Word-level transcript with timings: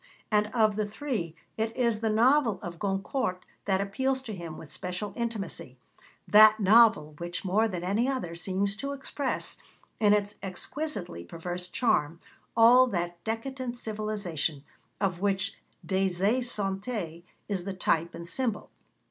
And 0.31 0.47
of 0.47 0.77
the 0.77 0.87
three 0.87 1.35
it 1.57 1.77
is 1.77 1.99
the 1.99 2.09
novel 2.09 2.59
of 2.63 2.79
Goncourt 2.79 3.45
that 3.65 3.81
appeals 3.81 4.23
to 4.23 4.33
him 4.33 4.57
with 4.57 4.71
special 4.71 5.13
intimacy 5.15 5.77
that 6.27 6.59
novel 6.59 7.13
which, 7.19 7.45
more 7.45 7.67
than 7.67 7.83
any 7.83 8.09
other, 8.09 8.33
seems 8.33 8.75
to 8.77 8.93
express, 8.93 9.59
in 9.99 10.11
its 10.13 10.37
exquisitely 10.41 11.23
perverse 11.23 11.67
charm, 11.67 12.19
all 12.57 12.87
that 12.87 13.23
decadent 13.23 13.77
civilisation 13.77 14.63
of 14.99 15.19
which 15.21 15.53
Des 15.85 16.07
Esseintes 16.09 17.21
is 17.47 17.63
the 17.63 17.73
type 17.75 18.15
and 18.15 18.27
symbol. 18.27 18.71